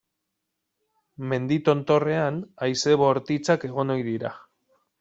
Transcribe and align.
Mendi 1.33 1.59
tontorrean 1.67 2.41
haize 2.65 2.99
bortitzak 3.05 3.69
egon 3.73 3.97
ohi 3.99 4.07
dira. 4.13 4.37